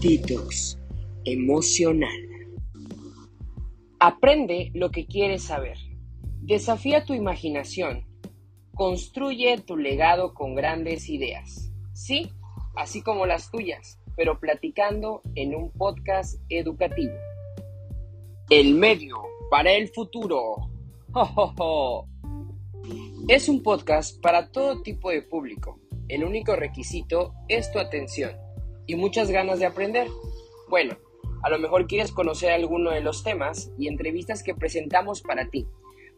[0.00, 0.78] Detox
[1.24, 2.28] emocional.
[3.98, 5.76] Aprende lo que quieres saber.
[6.40, 8.06] Desafía tu imaginación.
[8.74, 11.72] Construye tu legado con grandes ideas.
[11.94, 12.30] Sí,
[12.76, 17.14] así como las tuyas, pero platicando en un podcast educativo.
[18.50, 19.16] El medio
[19.50, 20.70] para el futuro.
[23.28, 25.80] Es un podcast para todo tipo de público.
[26.06, 28.30] El único requisito es tu atención
[28.88, 30.08] y muchas ganas de aprender.
[30.68, 30.96] Bueno,
[31.42, 35.68] a lo mejor quieres conocer alguno de los temas y entrevistas que presentamos para ti,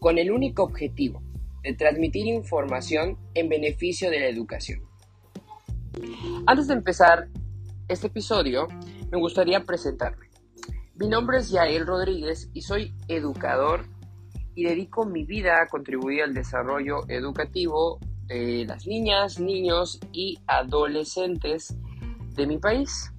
[0.00, 1.22] con el único objetivo
[1.62, 4.82] de transmitir información en beneficio de la educación.
[6.46, 7.28] Antes de empezar
[7.88, 8.66] este episodio,
[9.10, 10.26] me gustaría presentarme.
[10.96, 13.86] Mi nombre es Yael Rodríguez y soy educador
[14.56, 21.76] y dedico mi vida a contribuir al desarrollo educativo de las niñas, niños y adolescentes
[22.36, 23.12] de mi país.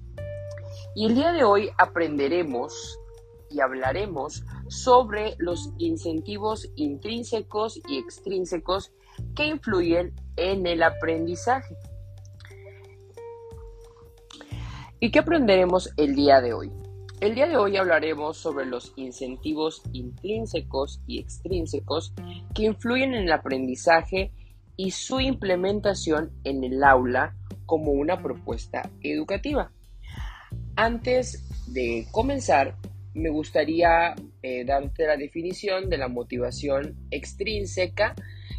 [0.94, 2.98] Y el día de hoy aprenderemos
[3.50, 8.92] y hablaremos sobre los incentivos intrínsecos y extrínsecos
[9.34, 11.76] que influyen en el aprendizaje.
[15.00, 16.72] ¿Y qué aprenderemos el día de hoy?
[17.20, 22.12] El día de hoy hablaremos sobre los incentivos intrínsecos y extrínsecos
[22.54, 24.32] que influyen en el aprendizaje
[24.76, 27.34] y su implementación en el aula
[27.68, 29.70] como una propuesta educativa.
[30.74, 32.76] Antes de comenzar,
[33.12, 38.14] me gustaría eh, darte la definición de la motivación extrínseca,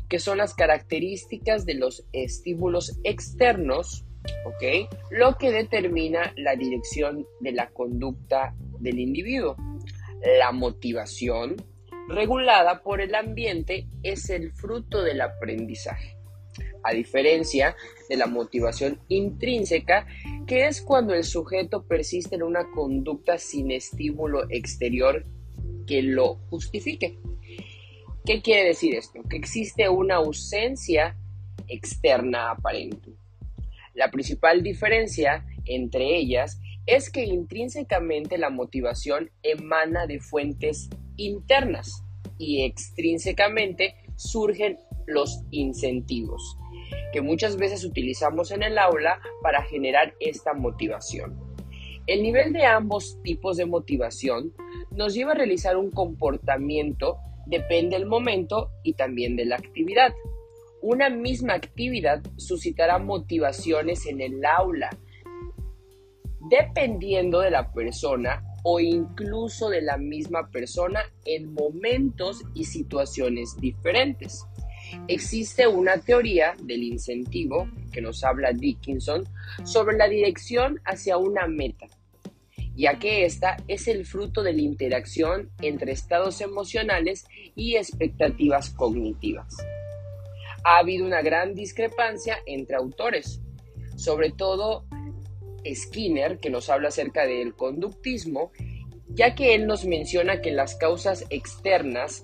[0.08, 4.06] que son las características de los estímulos externos,
[4.46, 4.88] ¿ok?
[5.10, 9.56] Lo que determina la dirección de la conducta del individuo.
[10.38, 11.56] La motivación,
[12.10, 16.19] regulada por el ambiente, es el fruto del aprendizaje
[16.84, 17.76] a diferencia
[18.08, 20.08] de la motivación intrínseca,
[20.48, 25.26] que es cuando el sujeto persiste en una conducta sin estímulo exterior
[25.86, 27.20] que lo justifique.
[28.26, 29.22] ¿Qué quiere decir esto?
[29.30, 31.18] Que existe una ausencia
[31.68, 33.12] externa aparente.
[33.94, 42.04] La principal diferencia entre ellas es que intrínsecamente la motivación emana de fuentes internas
[42.38, 46.58] y extrínsecamente surgen los incentivos
[47.12, 51.38] que muchas veces utilizamos en el aula para generar esta motivación.
[52.08, 54.54] El nivel de ambos tipos de motivación
[54.92, 60.14] nos lleva a realizar un comportamiento, depende del momento y también de la actividad.
[60.82, 64.90] Una misma actividad suscitará motivaciones en el aula,
[66.50, 74.46] dependiendo de la persona o incluso de la misma persona en momentos y situaciones diferentes.
[75.08, 79.28] Existe una teoría del incentivo que nos habla Dickinson
[79.64, 81.88] sobre la dirección hacia una meta,
[82.76, 89.58] ya que esta es el fruto de la interacción entre estados emocionales y expectativas cognitivas.
[90.64, 93.42] Ha habido una gran discrepancia entre autores,
[93.96, 94.86] sobre todo
[95.66, 98.52] Skinner, que nos habla acerca del conductismo,
[99.10, 102.24] ya que él nos menciona que las causas externas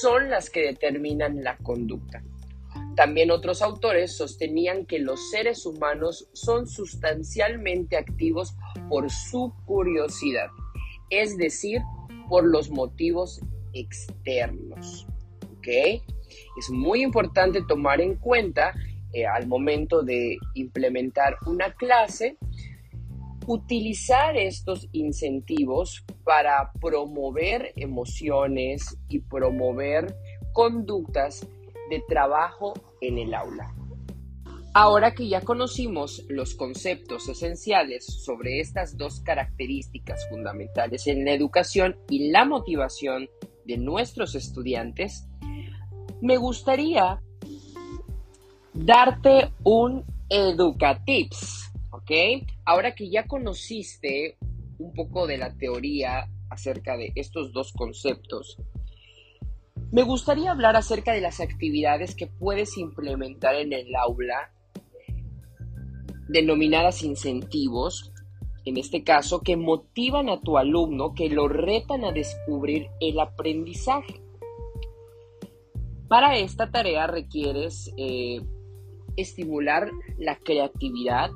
[0.00, 2.22] son las que determinan la conducta.
[2.96, 8.54] También otros autores sostenían que los seres humanos son sustancialmente activos
[8.88, 10.48] por su curiosidad,
[11.10, 11.82] es decir,
[12.28, 13.40] por los motivos
[13.74, 15.06] externos.
[16.56, 18.74] Es muy importante tomar en cuenta
[19.12, 22.36] eh, al momento de implementar una clase
[23.46, 30.16] utilizar estos incentivos para promover emociones y promover
[30.52, 31.46] conductas
[31.90, 33.74] de trabajo en el aula.
[34.74, 41.96] Ahora que ya conocimos los conceptos esenciales sobre estas dos características fundamentales en la educación
[42.10, 43.30] y la motivación
[43.64, 45.26] de nuestros estudiantes,
[46.20, 47.22] me gustaría
[48.74, 51.55] darte un educatips
[52.64, 54.36] Ahora que ya conociste
[54.78, 58.58] un poco de la teoría acerca de estos dos conceptos,
[59.92, 64.52] me gustaría hablar acerca de las actividades que puedes implementar en el aula,
[66.28, 68.12] denominadas incentivos,
[68.64, 74.20] en este caso, que motivan a tu alumno, que lo retan a descubrir el aprendizaje.
[76.08, 78.40] Para esta tarea requieres eh,
[79.16, 81.30] estimular la creatividad,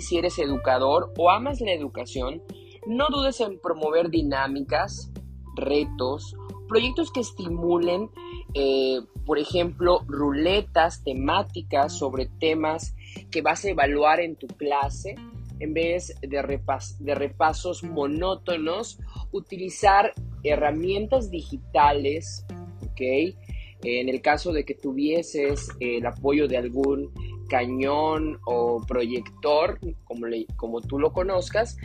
[0.00, 2.42] si eres educador o amas la educación,
[2.86, 5.12] no dudes en promover dinámicas,
[5.54, 6.36] retos,
[6.68, 8.10] proyectos que estimulen,
[8.54, 12.94] eh, por ejemplo, ruletas temáticas sobre temas
[13.30, 15.14] que vas a evaluar en tu clase
[15.60, 16.60] en vez de,
[17.00, 18.98] de repasos monótonos,
[19.30, 20.12] utilizar
[20.42, 22.46] herramientas digitales,
[22.82, 23.36] ¿ok?
[23.82, 27.12] En el caso de que tuvieses el apoyo de algún
[27.50, 30.26] cañón o proyector, como,
[30.56, 31.76] como tú lo conozcas,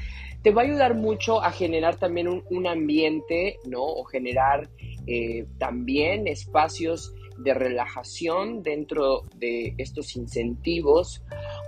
[0.43, 3.81] te va a ayudar mucho a generar también un, ambiente, ¿no?
[3.83, 4.69] O generar
[5.07, 11.23] eh, también espacios de relajación dentro de estos incentivos,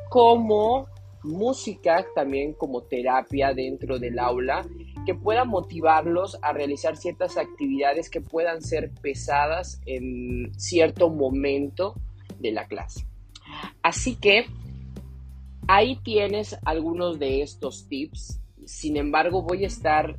[0.10, 0.88] como
[1.24, 4.66] música también como terapia dentro del aula
[5.06, 11.96] que pueda motivarlos a realizar ciertas actividades que puedan ser pesadas en cierto momento
[12.40, 13.08] de la clase.
[13.88, 14.48] Así que
[15.66, 18.42] ahí tienes algunos de estos tips.
[18.66, 20.18] Sin embargo, voy a estar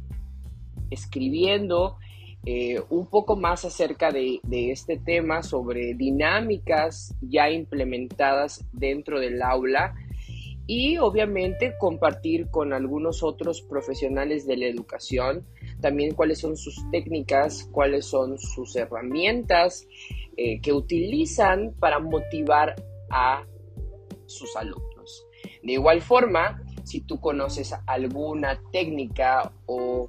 [0.89, 1.99] escribiendo
[2.47, 9.95] eh, un poco más acerca de, este tema sobre dinámicas ya implementadas dentro del aula
[10.67, 15.45] y obviamente compartir con algunos otros profesionales de la educación
[15.83, 19.87] también cuáles son sus técnicas, cuáles son sus herramientas
[20.39, 22.75] eh, que utilizan para motivar
[23.11, 23.45] a
[24.29, 25.27] sus alumnos.
[25.63, 30.09] De igual forma, si tú conoces alguna técnica o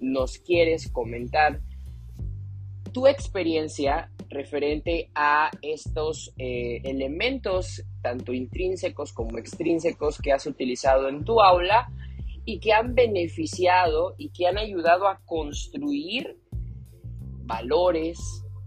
[0.00, 1.60] nos quieres comentar
[2.92, 11.24] tu experiencia referente a estos eh, elementos, tanto intrínsecos como extrínsecos, que has utilizado en
[11.24, 11.88] tu aula
[12.44, 16.38] y que han beneficiado y que han ayudado a construir
[17.44, 18.18] valores,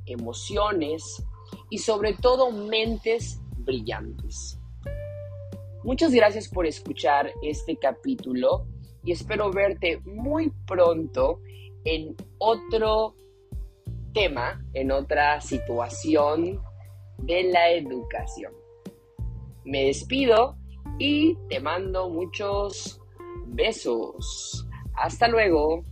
[0.05, 1.25] emociones
[1.69, 4.59] y sobre todo mentes brillantes.
[5.83, 8.65] Muchas gracias por escuchar este capítulo
[9.03, 11.41] y espero verte muy pronto
[11.83, 13.15] en otro
[14.13, 16.61] tema, en otra situación
[17.17, 18.53] de la educación.
[19.65, 20.57] Me despido
[20.99, 23.01] y te mando muchos
[23.47, 24.67] besos.
[24.95, 25.83] Hasta luego.